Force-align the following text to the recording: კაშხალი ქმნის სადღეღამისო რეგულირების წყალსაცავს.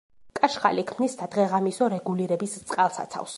კაშხალი 0.37 0.85
ქმნის 0.91 1.17
სადღეღამისო 1.19 1.91
რეგულირების 1.97 2.57
წყალსაცავს. 2.73 3.29